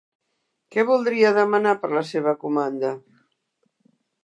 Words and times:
Que 0.75 0.85
voldria 0.89 1.33
demanar 1.35 1.75
per 1.85 1.91
la 1.93 2.03
seva 2.13 2.35
comanda? 2.47 2.93